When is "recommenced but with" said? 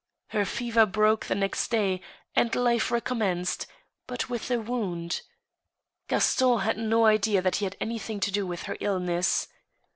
2.89-4.49